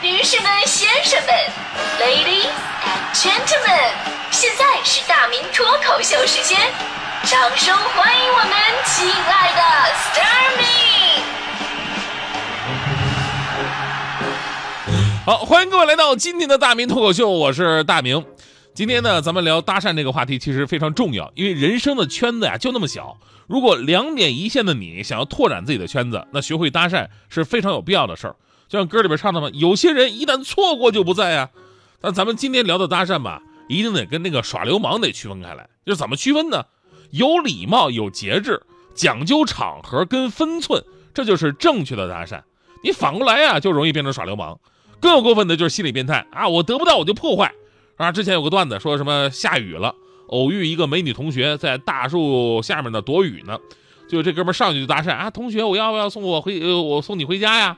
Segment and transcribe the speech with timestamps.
[0.00, 1.34] 女士们、先生们
[1.98, 2.46] ，Ladies
[2.84, 3.90] and Gentlemen，
[4.30, 6.56] 现在是大明脱口秀时间，
[7.24, 8.52] 掌声欢迎我们
[8.86, 9.62] 亲爱的
[9.96, 10.64] s t a r m y
[15.26, 18.24] 好，欢迎各位来到今天的大明脱口秀，我是大明。
[18.74, 23.18] 今天呢，咱们聊搭讪这个话题，其实非常重要，因为人生的圈子呀就那么小。
[23.48, 28.36] 如果两点一线的你想要拓展自己的圈子，那学会搭讪是非常有必要的事儿。
[28.68, 31.50] 就像歌里边唱的嘛，有些人一旦错过就不在呀。
[32.00, 35.68] 但咱们今天聊的搭讪吧，一定得跟那个耍流氓得区分开来。
[35.84, 36.64] 就是怎么区分呢？
[37.10, 38.62] 有礼貌、有节制，
[38.94, 40.84] 讲究场合跟分寸，
[41.14, 42.42] 这就是正确的搭讪。
[42.84, 44.60] 你反过来呀，就容易变成耍流氓。
[45.00, 46.48] 更有过分的就是心理变态啊！
[46.48, 47.52] 我得不到我就破坏。
[47.96, 49.94] 啊，之前有个段子说什么下雨了，
[50.26, 53.58] 偶遇一个美女同学在大树下面呢躲雨呢，
[54.08, 57.76] 就这哥们上去就搭讪啊，同学，我要不要送我回，呃，我送你回家呀？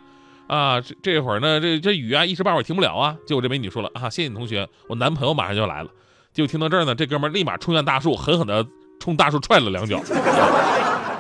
[0.51, 3.17] 啊，这这会儿呢，这这雨啊，一时半会儿停不了啊。
[3.25, 5.91] 结果这美女说了啊，谢谢你同学，我男朋友马上就来了。
[6.33, 8.67] 结果听到这儿呢，这哥们儿立马冲向大树，狠狠地
[8.99, 10.03] 冲大树踹了两脚，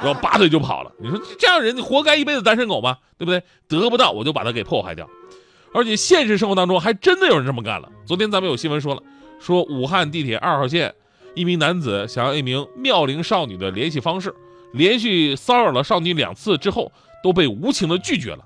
[0.03, 0.91] 然后拔腿就跑了。
[0.99, 2.99] 你说这样人，你活该一辈子单身狗吗？
[3.19, 3.41] 对不对？
[3.69, 5.09] 得不到我就把他给破坏掉。
[5.73, 7.89] 而且现实生活当中还真的有人这么干了。
[8.05, 9.03] 昨天咱们有新闻说了，
[9.39, 10.93] 说武汉地铁二号线
[11.37, 14.35] 一名男子想要一名妙龄少女的联系方式，
[14.73, 16.91] 连续骚扰了少女两次之后，
[17.23, 18.45] 都被无情的拒绝了。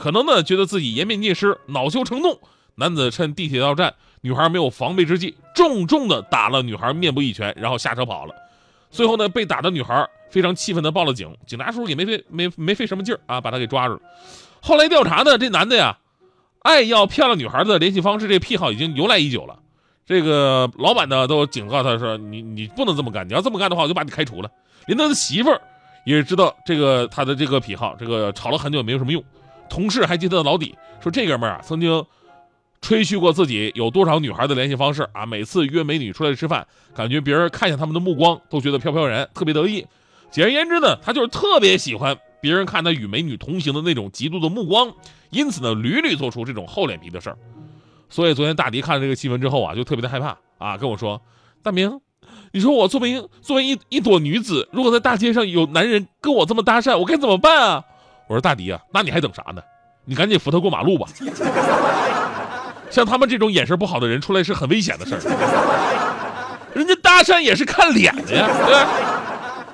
[0.00, 2.40] 可能呢，觉得自己颜面尽失，恼羞成怒，
[2.76, 8.34] 男子趁地铁到站，女孩没有防备之际，重重的打了女孩面部一拳，然后下车跑了。
[8.90, 14.00] 最后呢，被打的女孩非常气愤的报了警，警察叔叔也没费没没费什么劲儿啊，把他给抓住了。
[14.62, 15.98] 后来调查呢，这男的呀，
[16.60, 19.58] 爱要漂亮女孩的联系方式，这癖好已经由来已久了。
[20.06, 24.50] 这个老板呢，都警告他说：“你你不能这么干，你要这么干的话，我就把你开除了。”
[24.88, 25.60] 连他的媳妇儿
[26.06, 29.22] 也知道这个他的这个癖好，这个吵了很久也没有什么用。
[29.70, 32.04] 同事还记得老底，说这哥们儿啊曾经
[32.82, 39.86] 吹嘘过自己有多少女孩的联系方式啊，每次约美女出来吃饭，感觉别人看见他们的目光都觉得飘飘然，特别得意。
[40.30, 44.92] 简而言之呢，他就是特别喜欢别人看他与美女同行的那种嫉妒的目光，
[45.30, 47.38] 因此呢屡屡做出这种厚脸皮的事儿。
[48.08, 51.20] 所以昨天大迪看了这个新闻之后啊，就特别的害怕啊，跟我说
[51.62, 52.00] ：“大明，
[52.52, 57.84] 你说我作为 作为一一朵女子，如果在大街上有男人跟我这么搭讪，我该怎么办啊？”
[58.30, 59.60] 我说大迪啊，那你还等啥呢？
[60.04, 61.08] 你赶紧扶他过马路吧。
[62.88, 65.20] 像他们这种眼神不好的人出来是很危险的事儿。
[66.72, 68.88] 人家搭讪也是看脸的呀，对吧？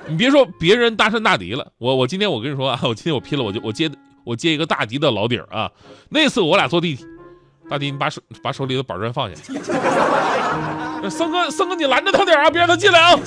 [0.07, 3.91] 你别说别人搭讪大迪了，我我今天我跟你说啊，我今天我拼了，我就我接
[4.23, 5.69] 我接一个大迪的老底儿啊。
[6.09, 7.05] 那次我俩坐地铁，
[7.69, 9.35] 大迪你把手把手里的板砖放下。
[11.09, 13.19] 森哥森哥你拦着他点啊，别让他进来啊。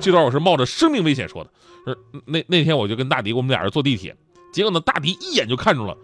[0.00, 1.50] 这段我是冒着生命危险说的。
[1.86, 4.16] 是那那天我就跟大迪，我们俩人坐地铁，
[4.52, 5.96] 结果呢，大迪一眼就看中了，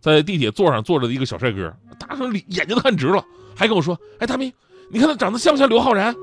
[0.00, 3.22] 在地铁座上坐着的一个小帅哥，大声眼睛都看直了，
[3.54, 4.52] 还跟我说：“哎，大明，
[4.90, 6.14] 你看他长得像不像刘昊然？”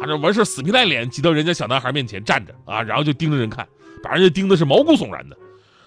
[0.00, 3.66] 啊，这完事死皮赖脸挤到人家小男孩面前站着啊，然后就盯着人看，
[4.02, 5.36] 把人家盯的是毛骨悚然的。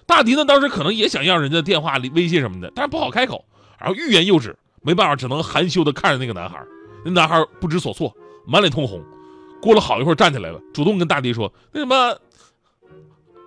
[0.04, 3.44] 大迪呢，当时可能也想要人家电话、微信什么的，但是不好开口，
[3.78, 6.60] 然后欲言又止，没办法，只能含羞的看着那个男孩。
[7.04, 8.12] 那男孩不知所措，
[8.44, 9.02] 满脸通红，
[9.62, 12.18] 过了好一会儿站起来了，主动跟大迪说：“那什么。”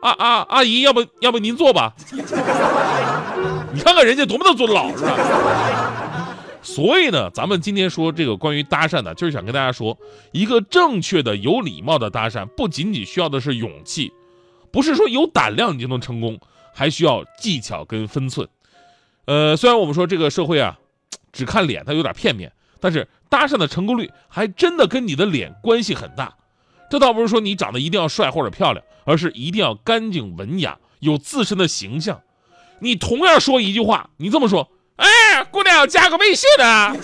[0.02, 0.46] 啊啊！
[0.50, 1.96] 阿姨，要不要不您坐吧？
[3.74, 6.38] 你看看人家多么的尊老，是吧？
[6.62, 9.98] 所以呢，咱们今天说这个关于搭讪呢，就是想跟大家说，
[10.32, 14.14] 一个正确的、有礼貌的搭讪，不仅仅需要的是勇气，
[14.72, 16.40] 不是说有胆量你就能成功，
[16.72, 18.48] 还需要技巧跟分寸。
[19.26, 20.78] 呃，虽然我们说这个社会啊，
[21.32, 26.34] 只看脸，它有点片面，但是搭讪的成功率还真的跟你的脸关系很大。
[26.90, 32.22] 这倒不是说你长得一定要帅或者漂亮，而是一定要干净文雅，有自身的形象。
[32.80, 36.96] 你同样说一句话，你这么说，哎，姑娘，加个微信啊！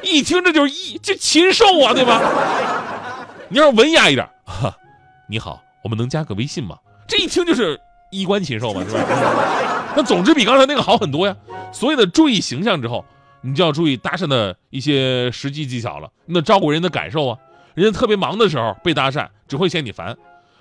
[0.00, 2.22] 一听这就是一就禽兽啊，对吧？
[3.50, 4.74] 你要文雅一点，哈，
[5.28, 6.78] 你好，我们能加个微信吗？
[7.06, 7.78] 这一听就是
[8.10, 9.02] 衣冠禽兽嘛，是吧？
[9.94, 11.36] 那总之比刚才那个好很多呀。
[11.72, 13.04] 所以呢，注意形象之后，
[13.42, 16.10] 你就要注意搭讪的一些实际技巧了。
[16.26, 17.38] 那照顾人的感受啊。
[17.74, 20.12] 人家特别忙的时候被搭讪，只会嫌你烦；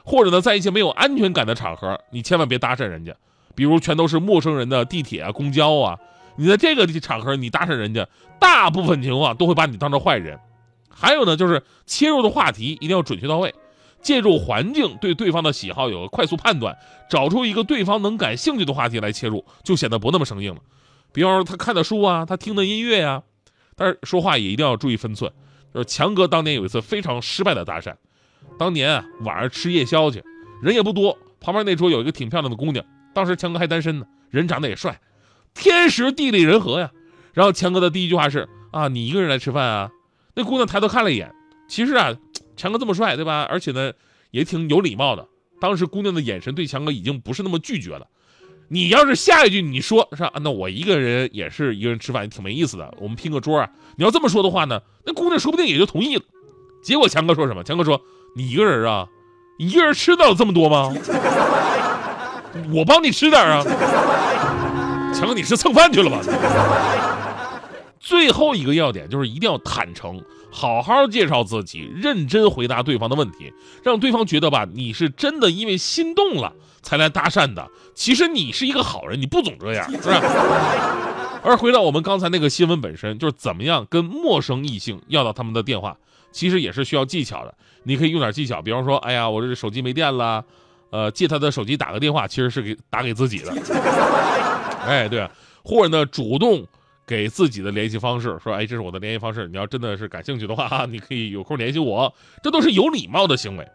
[0.06, 3.14] 或者呢，在一些没有安全感的场合，你千万别搭讪人家。
[3.56, 5.98] 比如全都是陌生人的地铁啊、公交啊，
[6.38, 8.08] 你在这个场合你搭讪人家，
[8.40, 10.40] 大部分情况都会把你当成坏人。
[10.88, 13.54] 还有呢，就是切入的话题一定要准确到位，
[14.02, 16.78] 借助环境对对方的喜好有个快速判断，
[17.10, 20.62] 找出一个对方能感兴趣的话题来切入，就显得不那么生硬了。
[21.12, 23.24] 比方说他看的书啊，他听的音乐呀，
[23.76, 25.32] 但是说话也一定要注意分寸。
[25.74, 27.94] 就是强哥当年有一次非常失败的搭讪，
[28.58, 30.24] 当年啊晚上吃夜宵去，
[30.64, 32.84] 人也不多，旁边那桌有一个挺漂亮的姑娘，
[33.14, 35.00] 当时强哥还单身呢，人长得也帅，
[35.54, 36.92] 天时地利人和呀。
[37.34, 39.92] 然后强哥的第一句话是啊，你一个人来吃饭啊？
[40.34, 41.34] 那姑娘抬头看了一眼，
[41.68, 42.16] 其实啊，
[42.58, 43.44] 强哥这么帅，对吧？
[43.44, 43.94] 而且呢，
[44.32, 45.28] 也挺有礼貌的。
[45.62, 48.08] 当时姑娘的眼神对强哥已经不是那么拒绝了。
[48.70, 50.32] 你要是下一句你说是吧？
[50.42, 52.94] 那我一个人也是一个人吃饭，也挺没意思的。
[53.00, 53.70] 我们拼个桌啊。
[53.98, 56.22] 你要这么说的话呢，那姑娘说不定也就同意了。
[56.84, 57.64] 结果强哥说什么？
[57.64, 58.02] 强哥说
[58.38, 59.08] ：“你一个人啊，
[59.58, 60.94] 一个人吃得了这么多吗？
[62.72, 63.64] 我帮你吃点啊。”
[65.14, 66.22] 强哥，你是蹭饭去了吧？
[68.00, 73.52] 最后一个要点就是一定要坦诚，好好介绍自己，认真回答对方的问题，
[73.84, 77.68] 让对方觉得吧，你是真的因为心动了才来搭讪的。
[77.94, 80.22] 其实你是一个好人，你不总这样，是吧？
[81.44, 85.98] 而回到我们刚才那个新闻本身，就是怎么样跟陌生异性要到他们的电话，
[86.32, 87.54] 其实也是需要技巧的。
[87.84, 90.44] 你可以用点技巧，比方说，哎呀，我这手机没电了，
[90.90, 93.54] 呃，借他的手机打个电话，其实是给打给自己的。
[94.86, 95.30] 哎，对，
[95.64, 96.66] 或者呢，主动。
[97.10, 103.68] 给自己的联系方式说，哎，这是我的联系方式，你要真的是感兴趣的话，你可以有空联系我，这都是有礼貌的行为。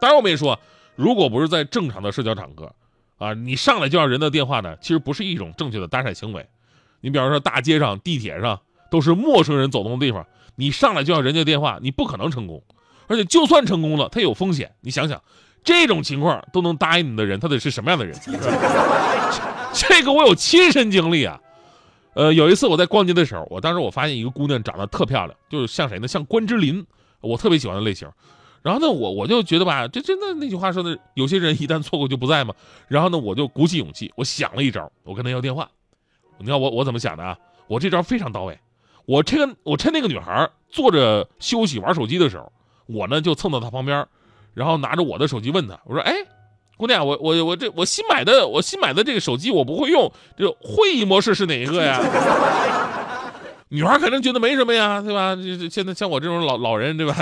[0.00, 0.58] 当然，我们也说，
[0.96, 2.74] 如果不是在正常的社交场合，
[3.18, 6.46] 啊，你上来就要人的电话呢，其实不是一种正确的搭讪行为。
[7.00, 8.60] 你比方说大街上、地铁上
[8.90, 10.26] 都是陌生人走动的地方，
[10.56, 12.62] 你上来就要人家电话，你不可能成功。
[13.06, 14.72] 而且就算成功了，他有风险。
[14.82, 15.20] 你想想，
[15.64, 18.16] 这种情况都能答应你的人，他得是什么样的人？
[19.72, 21.40] 这个我有亲身经历啊。
[22.14, 26.06] 呃，有一次我在逛街的时候，我当时我发现一个姑娘长得特漂亮，就是像谁呢？
[26.06, 26.84] 像关之琳，
[27.20, 28.08] 我特别喜欢的类型。
[28.62, 32.54] 然后呢，我我就觉得吧，这真的那句话说的，有些人一旦错过就不在嘛。
[32.88, 35.68] 然后呢，我就鼓起勇气，我想了一招，我跟她要电话。
[36.38, 37.36] 你看我我怎么想的啊？
[37.66, 38.58] 我这招非常到位。
[39.06, 42.52] 我趁我趁那个女孩坐着休息玩手机的时候，
[42.86, 44.06] 我呢就蹭到她旁边，
[44.54, 46.14] 然后拿着我的手机问她，我说：“哎。”
[46.80, 52.00] 姑娘，我我我这我新买的我新买的这个手机我不会用，这会议模式是哪一个呀？
[53.72, 55.34] 女孩肯定觉得没什么呀，对吧？
[55.36, 57.14] 这现在像我这种老老人，对吧？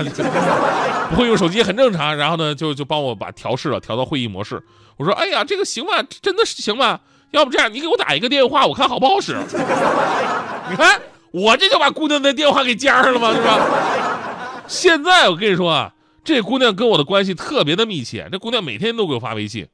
[1.11, 2.17] 不会用手机很正常。
[2.17, 4.62] 然后呢，就就帮我把调试了，调到会议模式。
[4.97, 6.03] 我说，哎呀，这个行吗？
[6.23, 7.00] 真的是行吗？
[7.33, 9.37] 要不这样，你给我打一个电话，我看好不好使。
[10.71, 11.00] 你看，
[11.31, 13.33] 我这就把姑娘的电话给加上了吗？
[13.35, 14.62] 是吧？
[14.67, 15.93] 现在我跟你说啊。
[16.25, 19.67] 这姑娘跟我的关系特别的密切，这姑娘每天都给我发微信。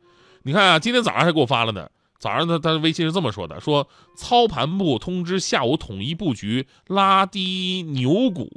[0.45, 1.89] 你看啊，今天早上还给我发了呢。
[2.25, 3.87] 早上他他的微信是这么说的：说
[4.17, 8.51] 操盘部通知下午统一布局拉低牛股，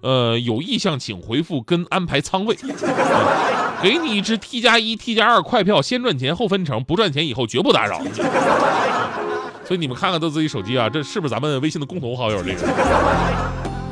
[0.00, 2.56] 呃，有意向请回复跟安排仓位。
[3.82, 8.00] 给你一支 T 加一 T 加二快票，先赚钱后分成，不赚钱以后绝不打扰。
[9.68, 12.42] 所以你们看看都自己手机啊，这是不是咱们微信的共同好友？
[12.42, 12.66] 这个。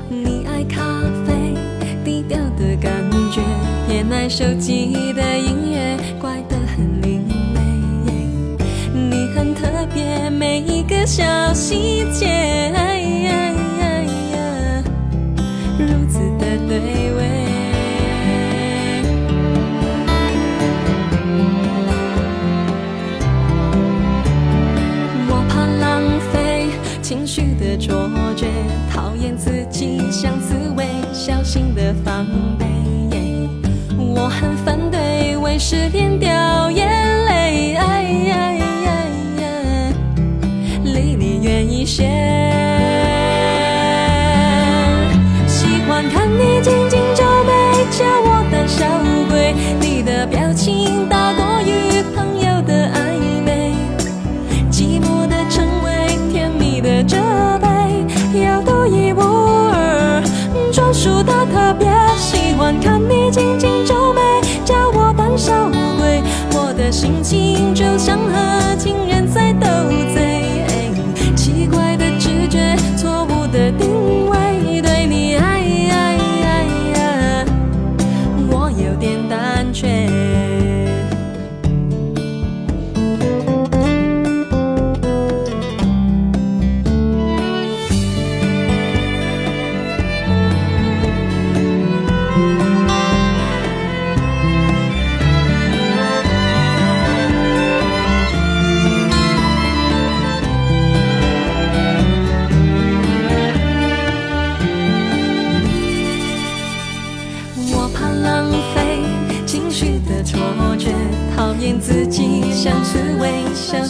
[0.08, 1.52] 你爱咖啡
[2.02, 2.90] 低调的感
[3.30, 3.42] 觉
[3.86, 6.57] 偏爱手机的音乐，怪得
[10.98, 12.72] 每一个小细节，
[15.78, 17.22] 如此的对味。
[25.28, 26.02] 我怕浪
[26.32, 26.66] 费
[27.00, 28.48] 情绪的错觉，
[28.92, 32.26] 讨厌自己像刺猬，小心的防
[32.58, 32.66] 备。
[33.96, 36.07] 我很反对为失恋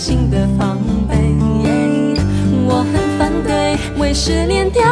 [0.08, 1.14] 心的防备。
[2.66, 4.82] 我很反对为失恋掉